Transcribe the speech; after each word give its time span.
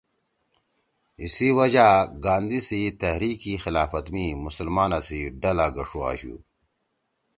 ایسی 1.21 1.49
وجہ 1.57 1.87
گاندھی 2.25 2.59
سی 2.67 2.79
تحریک 3.01 3.41
خلافت 3.63 4.05
می 4.13 4.25
مسلمانا 4.45 4.99
سی 5.07 5.21
ڈلہ 5.41 5.67
گݜُو 5.75 5.99
آشُو 6.09 6.35